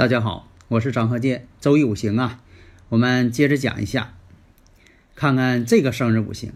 [0.00, 1.46] 大家好，我是张鹤剑。
[1.60, 2.40] 周易五行啊，
[2.88, 4.14] 我们接着讲一下，
[5.14, 6.54] 看看这个生日五行：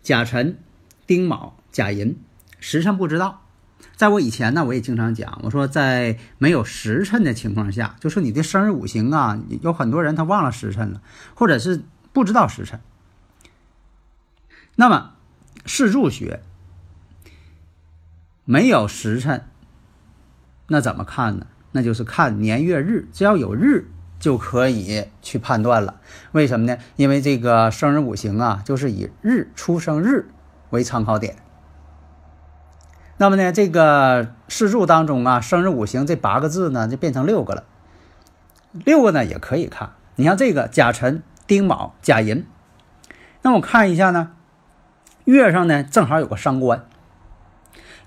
[0.00, 0.56] 甲辰、
[1.06, 2.16] 丁卯、甲寅。
[2.58, 3.42] 时辰不知道，
[3.96, 11.02] 在我以前呢，我也经常讲，我说在没有时辰的情况下，就说你的生日五行啊，有很多人他忘了时辰了，
[11.34, 11.82] 或者是
[12.14, 12.80] 不知道时辰。
[14.76, 15.16] 那么
[15.66, 16.40] 四柱学
[18.46, 19.44] 没有时辰，
[20.68, 21.46] 那怎么看呢？
[21.72, 25.96] 那就是看年月日，只要有日就可以去判断了。
[26.32, 26.78] 为什么呢？
[26.96, 30.28] 因为这个生日五行啊，就是以日出生日
[30.70, 31.36] 为参考点。
[33.16, 37.64] 那么呢，这个四柱当中啊，生日五行这八个字呢，就变成六个了。
[38.72, 39.90] 六个呢也可以看。
[40.16, 42.46] 你像这个甲辰、丁卯、甲寅，
[43.42, 44.32] 那我看一下呢，
[45.24, 46.84] 月上呢正好有个伤官。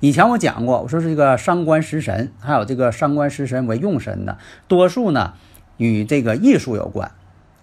[0.04, 4.38] 以前我讲过，我说这个伤官食神，还有这个伤官食神为用神的，
[4.68, 5.36] 多数呢
[5.78, 7.14] 与这个艺术有关，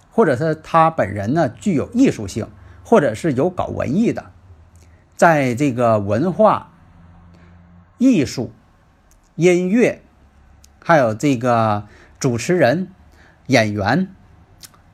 [0.08, 2.48] 或者是他本人呢具有艺术性，
[2.82, 4.30] 或者是有搞文艺的，
[5.16, 6.72] 在这个文化、
[7.98, 8.54] 艺术、
[9.34, 10.00] 音乐，
[10.82, 11.86] 还有这个
[12.19, 12.88] 主持人、
[13.48, 14.08] 演员，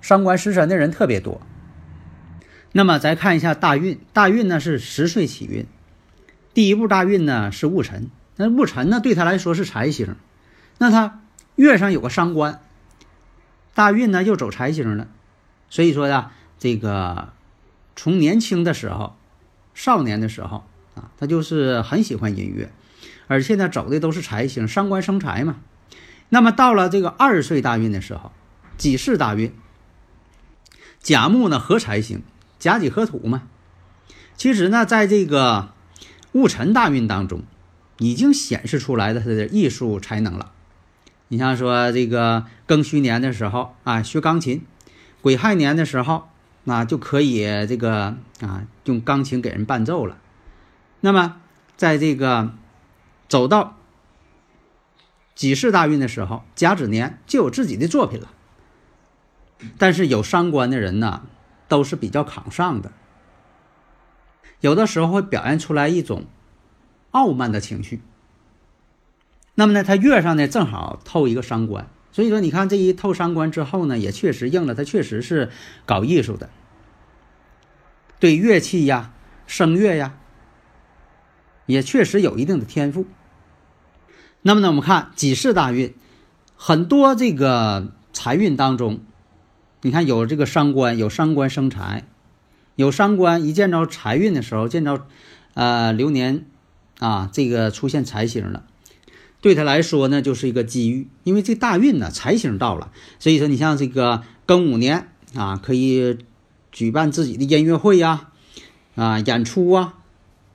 [0.00, 1.40] 伤官食神的人特别多。
[2.72, 5.64] 那么再看一下大运，大运呢是十岁起运。
[6.56, 10.16] 第一步大运呢是戊辰，那戊辰呢对他来说是财星，
[10.78, 11.20] 那他
[11.54, 12.62] 月上有个伤官，
[13.74, 15.06] 大运呢又走财星了，
[15.68, 17.34] 所以说呀，这个
[17.94, 19.18] 从年轻的时候，
[19.74, 20.64] 少年的时候
[20.94, 22.72] 啊，他就是很喜欢音乐，
[23.26, 25.56] 而且呢走的都是财星，伤官生财嘛。
[26.30, 28.32] 那么到了这个二十岁大运的时候，
[28.78, 29.52] 己巳大运，
[31.00, 32.22] 甲木呢合财星，
[32.58, 33.42] 甲己合土嘛。
[34.38, 35.74] 其实呢，在这个
[36.36, 37.44] 戊辰大运当中，
[37.96, 40.52] 已经显示出来的他的艺术才能了。
[41.28, 44.58] 你像说这个庚戌年的时候啊，学钢琴；
[45.22, 46.28] 癸亥年的时候，
[46.64, 50.18] 那就可以这个啊用钢琴给人伴奏了。
[51.00, 51.40] 那么
[51.78, 52.52] 在这个
[53.30, 53.78] 走到
[55.34, 58.28] 己巳大运的时候，甲子年就有自己的作品了。
[59.78, 61.22] 但是有伤官的人呢，
[61.66, 62.92] 都是比较扛上的。
[64.60, 66.24] 有的时候会表现出来一种
[67.10, 68.00] 傲慢的情绪。
[69.54, 75.50] 那么呢，他月上呢正好透一个伤官，所以说你看这一透伤官之后呢，也确实应了，他确实是
[75.86, 76.50] 搞艺术的，
[78.18, 79.12] 对乐器呀、
[79.46, 80.18] 声乐呀，
[81.64, 83.06] 也确实有一定的天赋。
[84.42, 85.94] 那么呢，我们看己巳大运，
[86.56, 89.00] 很多这个财运当中，
[89.80, 92.04] 你看有这个伤官，有伤官生财。
[92.76, 95.06] 有伤官一见着财运的时候，见着，
[95.54, 96.44] 呃流年，
[96.98, 98.64] 啊这个出现财星了，
[99.40, 106.18] 对他来说呢就是一个机遇，因为这大运呢财星到了，所以说你像这个庚午年啊，可以
[106.70, 108.28] 举办自己的音乐会呀，
[108.94, 109.94] 啊演出啊，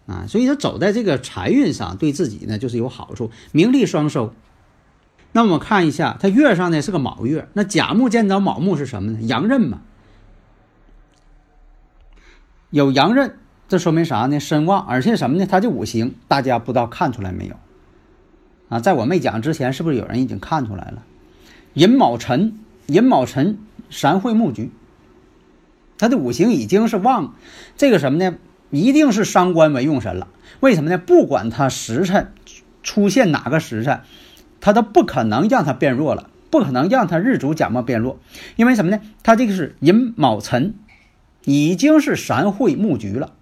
[0.06, 4.34] 啊所以说走在这个财运上，对自己呢就是有好处，名利双收。
[5.32, 9.22] 那我们看一下，他月上呢是个卯月，那甲木见着卯木是什么呢？
[9.22, 9.82] 阳刃嘛。
[12.72, 13.36] 有阳刃，
[13.68, 14.40] 这说明啥呢？
[14.40, 15.46] 身旺，而且什么呢？
[15.46, 17.56] 它的五行，大家不知道看出来没有？
[18.70, 21.04] 啊，在我没讲之前，是不是有人已经看出来了？
[21.74, 23.60] 寅卯辰，寅卯辰，
[23.90, 24.72] 三会木局，
[25.98, 27.36] 它的五行已经是旺，
[27.76, 28.38] 这个什么呢？
[28.70, 30.30] 一定是伤官为用神了。
[30.62, 30.98] 为什么呢？
[30.98, 32.32] 不管它时辰
[32.84, 34.00] 出现哪个时辰，
[34.62, 38.18] 它都不可能让它变弱了，不可能让它日主甲木变弱，
[38.56, 39.02] 因为什么呢？
[39.24, 40.74] 它这个是寅卯辰。
[41.44, 43.34] 已经是三会木局了，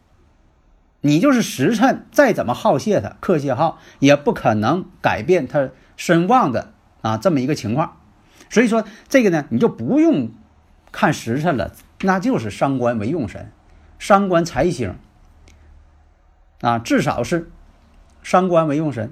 [1.01, 7.97] 你就是时辰再怎么耗泄它，克泄耗也不可能改变它身旺的啊这么一个情况。
[8.49, 10.31] 所以说这个呢，你就不用
[10.91, 13.51] 看时辰了，那就是伤官为用神，
[13.99, 14.95] 伤官财星
[16.61, 17.51] 啊，至少是
[18.23, 19.11] 伤官为用神，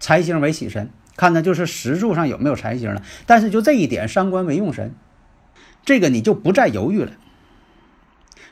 [0.00, 3.02] 财星为喜神，看的就是石柱上有没有财星了。
[3.26, 4.94] 但是就这一点，伤官为用神。
[5.84, 7.12] 这个你就不再犹豫了。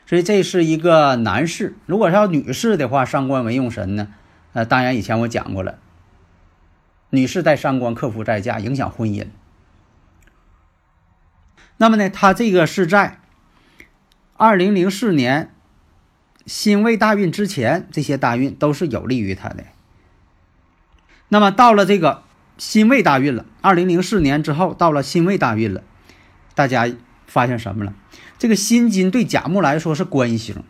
[0.07, 4.07] 所以这是一个男士，如果是要女士的话，伤官为用神呢？
[4.53, 5.79] 呃，当然以前我讲过了，
[7.09, 9.27] 女士带伤官克夫在嫁，影响婚姻。
[11.75, 13.19] 那么呢，他这个是在
[14.37, 15.53] 二零零四年
[16.45, 19.65] 辛未大运之前，这些大运都是有利于他的。
[21.27, 22.23] 那么到了这个
[22.57, 25.83] 辛未大运了，二零零四年之后到了辛未大运了，
[26.55, 26.89] 大家
[27.27, 27.93] 发现什么了？
[28.39, 30.63] 这个辛金对甲木来说是官星，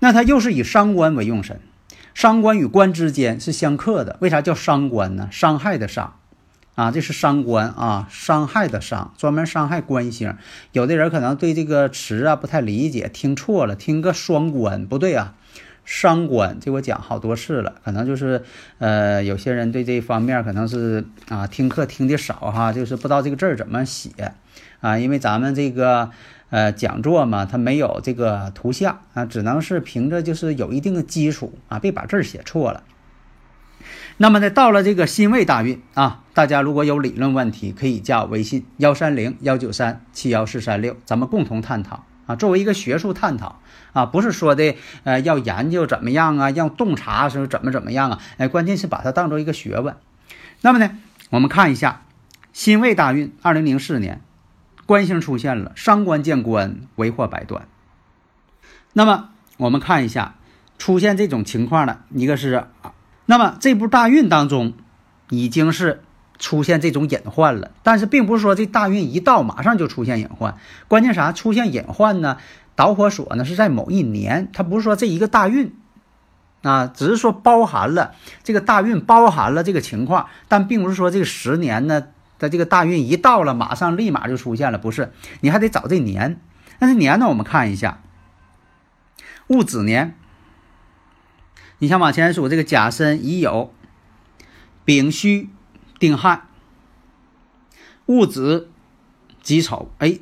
[0.00, 1.60] 那它又是以伤官为用神，
[2.14, 4.16] 伤官与官之间是相克的。
[4.20, 5.28] 为啥叫伤官呢？
[5.30, 6.16] 伤害的伤，
[6.74, 10.36] 啊，这是伤官啊，伤害的伤，专门伤害官星。
[10.72, 15.34] 有的人可能对这个词啊不太理解，听错了，听个双官不对啊。
[15.82, 18.44] 伤官，这我讲好多次了，可能就是，
[18.78, 24.10] 呃，有些人对这方面可能是啊听课听的少哈，就是不知道这个字儿怎么写
[24.80, 26.10] 啊，因为咱们这个
[26.50, 32.82] 呃讲座嘛，它没有这个图像啊，只能是凭着就是有一定的基础啊，别把字写错了。
[34.18, 42.04] 那么呢，到了这个辛未大运啊，大家如果有理论问题，可以加我微信幺三零幺九三七幺四三六，咱们共同探讨。
[42.26, 43.60] 啊，作为一个学术探讨
[43.92, 49.96] 啊，不是说的呃要研究怎么样啊，要洞察是怎么怎么样啊，哎，关键是把它当做一个学问。
[50.60, 50.90] 那么呢，
[51.30, 52.02] 我们看一下
[52.52, 54.20] 辛未大运，二零零四年，
[54.90, 57.68] 官星出现了，伤官见官，为祸百端。
[58.92, 60.34] 那么我们看一下
[60.78, 62.64] 出现这种情况的，一个是，
[63.26, 64.72] 那么这部大运当中
[65.28, 66.02] 已经是。
[66.40, 70.56] 出现这种隐患了，但是并不是说这大运一到马上就出现隐患。
[70.88, 71.32] 关键啥？
[71.32, 72.38] 出现隐患呢？
[72.74, 75.74] 导火索呢是在某一年，它不是说这一个大运
[76.62, 82.04] 啊，只是说包含了这个大运包含了这个情况，但并不是说这个十年呢
[82.40, 86.40] 的这个大运一到了马上立马就出现了，不是，你还得找这年。
[86.80, 88.02] 那这年呢，我们看一下
[89.46, 90.16] 戊子年，
[91.78, 93.68] 你像往前数这个甲申乙酉
[94.84, 95.50] 丙戌。
[96.00, 96.44] 丁亥、
[98.06, 98.70] 戊子、
[99.42, 100.18] 己丑，哎，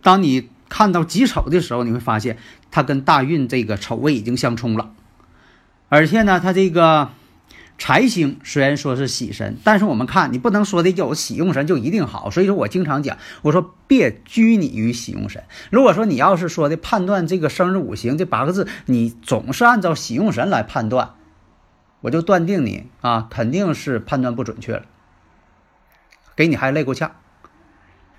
[0.00, 2.38] 当你看到己丑的时候，你会发现
[2.70, 4.94] 它跟大运这个丑位已经相冲了，
[5.90, 7.10] 而且呢，它这个
[7.78, 15.42] 财星虽然说是喜神，但是我们看你不能说的有喜用神就一定好，所以说我经常讲，我说别拘泥于喜用神。
[15.70, 21.14] 如果说你要是说的判断这个生日五行这八个字，你总是按照喜用神来判断，
[22.02, 24.82] 我就断定你啊肯定是判断不准确了。
[26.36, 27.12] 给你还累够呛，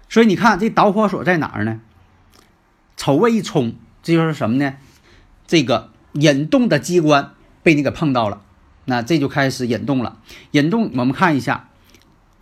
[0.10, 1.80] 所以你看这导火索在哪儿呢？
[2.98, 4.76] 丑位一冲，这就是什么呢？
[5.48, 7.32] 这个引动的机关
[7.64, 8.42] 被你给碰到了，
[8.86, 10.18] 那这就开始引动了。
[10.52, 11.70] 引动，我们看一下，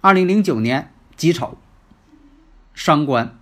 [0.02, 1.58] 二零零九年己丑，
[2.74, 3.38] 伤官，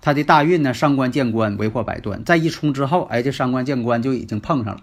[0.00, 2.24] 他的大运呢，伤官见官，为祸百端。
[2.24, 4.82] 再一冲之后，哎，这伤官见官就已经碰上了。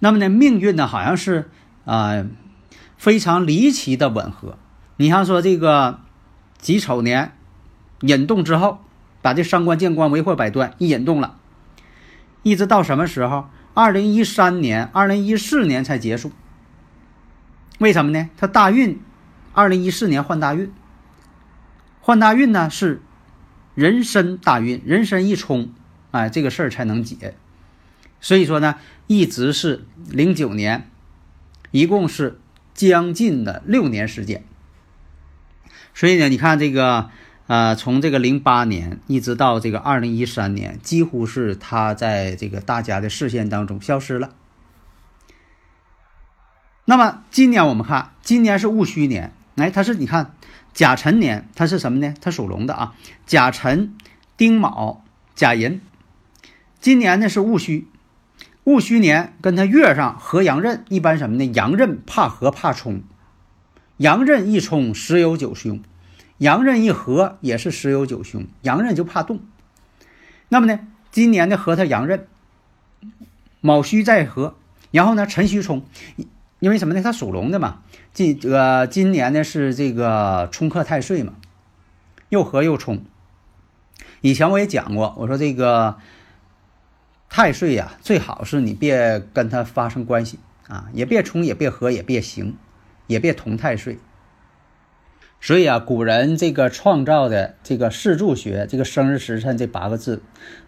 [0.00, 1.50] 那么呢，命运呢，好像是
[1.86, 2.26] 啊，
[2.98, 4.58] 非常离奇的吻合。
[4.96, 6.00] 你像说这个
[6.58, 7.32] 己丑年
[8.00, 8.80] 引动之后，
[9.22, 11.38] 把这伤官见官为祸百端一引动了，
[12.42, 13.46] 一直到什么时候？
[13.74, 16.30] 二零一三年、二零一四年才结束。
[17.78, 18.30] 为什么呢？
[18.36, 19.00] 他大运，
[19.52, 20.72] 二零一四年换大运，
[22.00, 23.02] 换大运呢是
[23.74, 25.72] 人身大运，人身一冲，
[26.12, 27.34] 哎，这个事儿才能解。
[28.20, 28.76] 所以说呢，
[29.08, 30.88] 一直是零九年，
[31.72, 32.38] 一共是
[32.72, 34.44] 将近的六年时间。
[35.92, 37.10] 所以呢，你看这个，
[37.46, 44.30] 呃，从这个零八年一直到这个二零一三年，几乎是他在这个大家的视线当中消失了。
[46.86, 50.34] 那么今年我们看，今年是戊戌年，哎，他是你看
[50.72, 52.14] 甲辰年，他是什么呢？
[52.20, 52.94] 他属龙的啊，
[53.26, 53.94] 甲辰、
[54.36, 55.80] 丁卯、甲寅。
[56.80, 57.88] 今年呢是戊戌，
[58.64, 61.44] 戊戌年跟他月上合阳刃，一般什么呢？
[61.52, 63.02] 阳刃怕合怕冲。
[63.98, 65.78] 阳刃一冲，十有九凶；
[66.38, 68.46] 阳刃一合，也是十有九凶。
[68.62, 69.40] 阳刃就怕动。
[70.48, 72.26] 那么呢，今年的合它阳刃，
[73.60, 74.54] 卯戌再合，
[74.90, 75.84] 然后呢辰戌冲，
[76.60, 77.02] 因为什么呢？
[77.02, 77.82] 它属龙的嘛。
[78.12, 81.34] 今这个今年呢是这个冲克太岁嘛，
[82.28, 83.04] 又合又冲。
[84.20, 85.96] 以前我也讲过，我说这个
[87.28, 90.38] 太岁呀，最好是你别跟他发生关系
[90.68, 92.56] 啊，也别冲，也别合，也别行。
[93.06, 93.98] 也别同太岁，
[95.44, 100.22] 所以啊，古人这个创造的这个四柱学，这个生日时辰这八个字，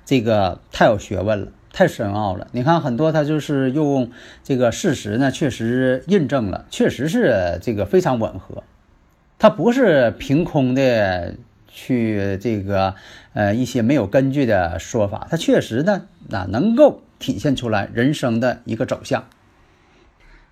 [0.05, 2.49] 这个太有学问了，太深奥了。
[2.53, 4.11] 你看很多他就是用
[4.45, 8.65] 这个事实呢，确实印证了，确实是这个非常吻合。
[9.39, 12.97] 它不是凭空的去这个
[13.33, 19.27] 呃一些没有根据的说法，它确实呢啊能够体现出来人生的一个走向。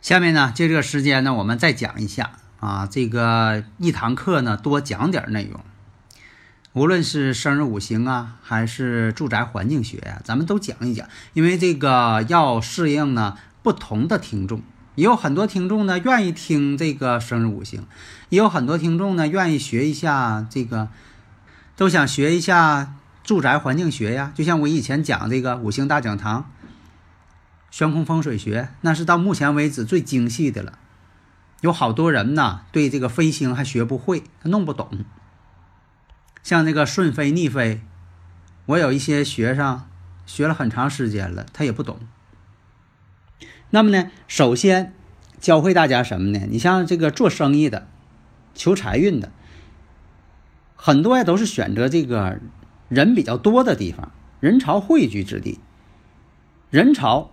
[0.01, 5.61] 下面呢，借这个时间呢，我们再讲一下啊，这个一堂课呢多讲点内容，
[6.73, 14.63] 无论是生日五行啊，还是住宅环境学呀，咱们都讲一讲，因为这个要适应呢不同的听众。
[14.95, 17.85] 也有很多听众呢愿意听这个生日五行，
[18.29, 20.89] 也有很多听众呢愿意学一下这个，
[21.77, 22.95] 都想学一下
[23.25, 24.33] 住宅环境学呀。
[24.35, 26.49] 就像我以前讲这个五行大讲堂、
[27.71, 30.79] 悬空风水学，那是到目前为止最精细的了。
[31.61, 35.05] 有好多人呢对这个飞星还学不会，他弄不懂。
[36.43, 37.81] 像那个顺飞逆飞，
[38.67, 39.83] 我有一些学生
[40.27, 41.99] 学了很长时间了，他也不懂。
[43.71, 44.95] 那么呢，首先
[45.41, 46.47] 教会大家什么呢？
[46.51, 47.89] 你像这个做生意的、
[48.55, 49.33] 求财运的，
[50.77, 52.41] 很多呀都是选择这个
[52.89, 55.59] 人比较多的地方，人潮汇聚之地。
[56.71, 57.31] 人潮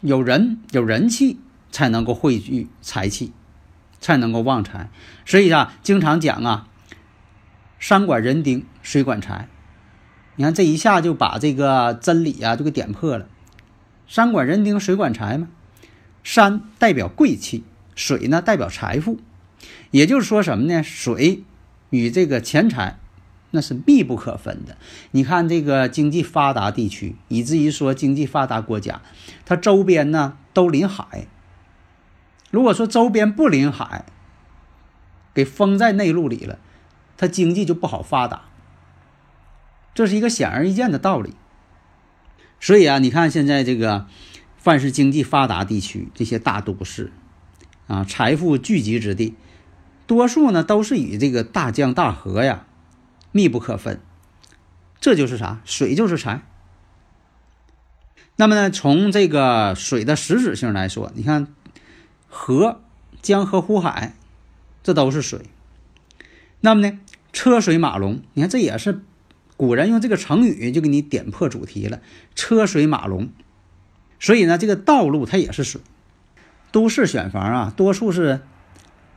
[0.00, 1.38] 有人有人气，
[1.70, 3.32] 才能够汇聚财气，
[4.02, 4.90] 才能够旺财。
[5.24, 6.68] 所以啊，经常讲啊，
[7.78, 9.48] 山管人丁，水管财。
[10.36, 13.26] 你看这一下就把这个真理啊就给点破了。
[14.06, 15.48] 山管人丁，水管财嘛。
[16.22, 19.18] 山代表贵气，水呢代表财富，
[19.90, 20.82] 也就是说什么呢？
[20.82, 21.42] 水
[21.90, 22.98] 与这个钱财
[23.50, 24.76] 那是密不可分的。
[25.10, 29.02] 你看这个经济发达地区，以至于说经济发达国家，
[29.44, 31.26] 它周边呢都临海。
[32.52, 34.04] 如果说周边不临海，
[35.34, 36.60] 给封在内陆里了，
[37.16, 38.42] 它经济就不好发达。
[39.92, 41.34] 这是一个显而易见的道理。
[42.60, 44.06] 所以啊，你看现在这个。
[44.64, 47.10] 凡是经济发达地区，这些大都市，
[47.88, 49.34] 啊，财富聚集之地，
[50.06, 52.64] 多数呢都是与这个大江大河呀
[53.32, 54.00] 密不可分。
[55.00, 55.60] 这就是啥？
[55.64, 56.42] 水就是财。
[58.36, 61.48] 那么呢，从这个水的实质性来说，你看
[62.34, 62.80] 河、
[63.20, 64.14] 江河湖海，
[64.82, 65.42] 这都是水。
[66.60, 66.98] 那么呢，
[67.30, 69.02] 车水马龙，你看这也是
[69.58, 72.00] 古人用这个成语就给你点破主题了：
[72.34, 73.28] 车水马龙。
[74.18, 75.82] 所以呢，这个道路它也是水。
[76.72, 78.40] 都市选房啊，多数是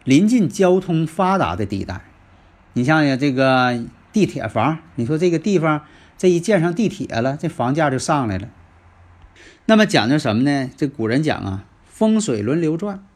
[0.04, 2.02] 临近交通发达的地带。
[2.74, 3.82] 你像呀，这个
[4.12, 5.86] 地铁房，你说这个地方
[6.18, 8.50] 这一建上地铁了，这房价就上来了。
[9.68, 10.70] 那么讲究什么呢？
[10.76, 11.66] 这古人讲啊，
[11.96, 13.08] 风水轮流转，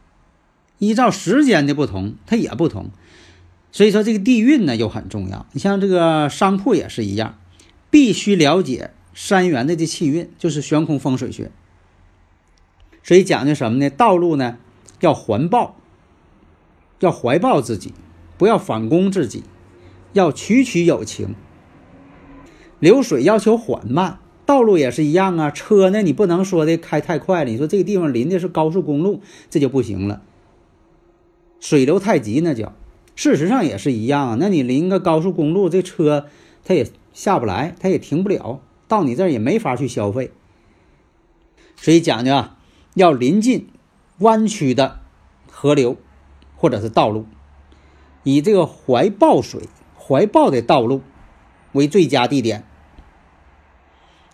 [0.78, 2.92] 依照时间的不同，它也不同。
[3.74, 5.46] 所以说这个地运呢又很重要。
[5.52, 7.38] 你像这个商铺也是一样，
[7.90, 11.52] 必须了解山源的这气运，就是悬空风水学。
[13.04, 13.90] 所以讲究什么呢？
[13.90, 14.58] 道路呢，
[15.02, 15.76] 要环抱，
[17.02, 17.94] 要怀抱自己，
[18.38, 19.44] 不要反攻自己，
[20.14, 21.36] 要曲曲有情。
[22.80, 25.51] 流水要求缓慢，道路也是一样啊。
[25.51, 27.51] 车呢，你不能说的开太快了。
[27.51, 30.24] 你说这个地方临的是高速公路，这就不行了。
[31.60, 32.74] 水流太急那叫，
[33.15, 34.38] 事实上也是一样啊。
[34.39, 36.25] 那你临个高速公路，这车
[36.63, 40.32] 它也下不来，它也停不了，到你这儿也没法去消费。
[41.75, 42.56] 所以讲究啊。
[42.96, 43.68] 要临近
[44.18, 45.00] 弯曲的
[45.51, 45.96] 河流
[46.58, 47.27] 或者是道路，
[48.24, 49.62] 以这个怀抱水、
[49.96, 51.01] 怀抱的道路
[51.74, 52.65] 为最佳地点。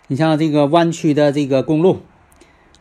[0.08, 2.00] 你像这个弯曲的这个公路，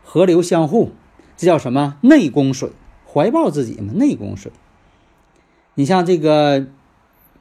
[0.04, 0.92] 河流相互，
[1.36, 1.98] 这叫什么？
[2.02, 2.70] 内供水，
[3.12, 4.52] 怀抱自己嘛，内供水。
[5.74, 6.68] 你像这个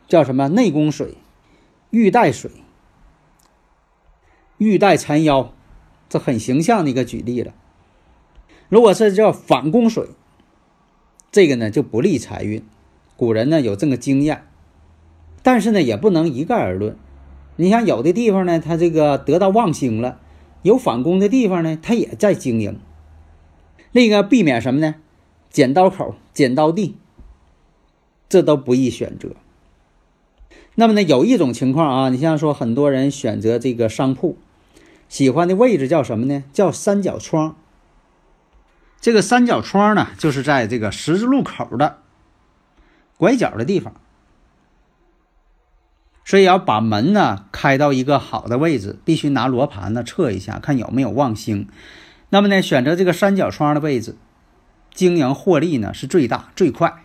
[0.09, 0.49] 叫什么？
[0.49, 1.17] 内供水，
[1.91, 2.51] 玉带水，
[4.59, 5.53] 玉带缠腰，
[6.09, 7.53] 这很形象的一个举例了。
[8.71, 10.09] 如果是叫反供水，
[11.31, 12.65] 这个呢就不利财运。
[13.17, 14.47] 古人呢有这个经验，
[15.43, 16.97] 但是呢也不能一概而论。
[17.57, 20.19] 你像有的地方呢，它这个得到旺星了，
[20.63, 22.79] 有反攻的地方呢，它也在经营。
[23.93, 24.97] 另一个避免什么呢？
[25.51, 26.97] 剪刀口、剪刀地，
[28.29, 29.31] 这都不易选择。
[30.75, 34.37] 那么呢，有一种情况啊，你像说很多人选择这个商铺，
[35.09, 36.43] 喜欢的位置叫什么呢？
[36.53, 37.55] 叫三角窗。
[39.01, 41.99] 这个三角窗呢，就是在这个十字路口的
[43.17, 43.95] 拐角的地方，
[46.25, 51.69] 所以要把门呢开到一个好的位置，必须拿罗盘呢测一下，看有没有旺星。
[52.31, 54.17] 那么呢，选择这个三角窗的位置，
[54.93, 57.03] 经营获利呢是最大最快，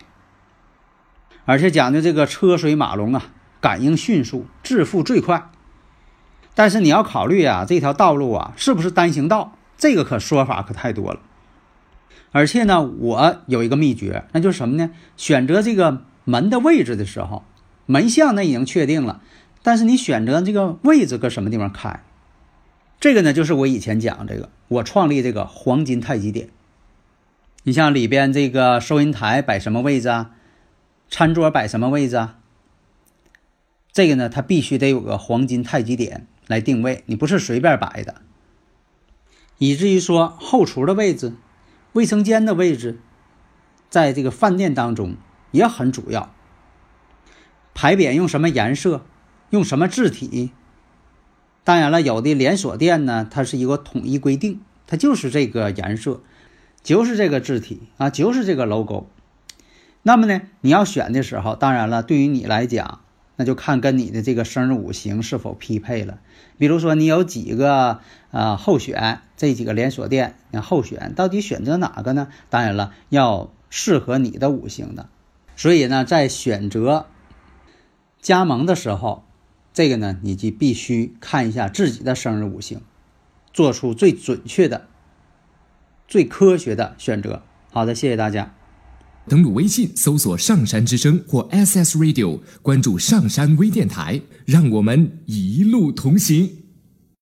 [1.44, 3.24] 而且讲究这个车水马龙啊，
[3.60, 5.50] 感应迅速，致富最快。
[6.54, 9.56] 但是你要考虑啊，这条道路啊是不是单行道？
[9.76, 11.20] 这个可说法可太多了。
[12.32, 14.90] 而且呢，我有一个秘诀，那就是什么呢？
[15.16, 17.44] 选择这个门的位置的时候，
[17.90, 19.20] 门向那已经确定了，
[19.64, 22.04] 但是你选择这个位置搁什么地方开，
[23.00, 26.50] 这个呢就是我以前讲这个，我创立这个黄金太极点。
[27.64, 30.30] 你像里边这个收银台摆什么位置啊？
[31.08, 32.38] 餐桌摆什么位置啊？
[33.92, 38.22] 这个呢，它必须得有个黄金太极点来定位，你不是随便摆的。
[39.58, 41.34] 以至于说后厨的位置、
[41.94, 43.00] 卫生间的位置，
[43.88, 45.16] 在这个饭店当中
[45.50, 46.32] 也很主要。
[47.74, 49.02] 牌匾用什么颜色，
[49.50, 50.50] 用什么字体？
[51.64, 56.20] 当然了，有的连锁店呢，它是一个统一规定，它就是这个颜色。
[56.82, 59.06] 就是这个字体啊，就是这个 logo。
[60.02, 63.00] 那么呢，你要选的时候，当然了，对于你来讲，
[63.36, 66.20] 那就看跟你的这个生日五行是否匹配了。
[66.56, 68.00] 比如说，你有几个
[68.30, 72.28] 啊候选，这几个连锁店，你候选到底选择哪个呢？
[72.48, 75.10] 当然了，要适合你的五行的。
[75.56, 77.08] 所以呢，在选择
[78.20, 79.24] 加盟的时候，
[79.72, 82.80] 这个呢，你就必须看一下自己的生日五行，
[83.52, 84.88] 做出最准确的。
[86.06, 87.42] 最科学的选择。
[87.72, 88.54] 好的，谢谢大家。
[89.28, 96.59] 登录微信搜索“上山之声”或 “SS Radio”，关注上山微电台，让我们一路同行。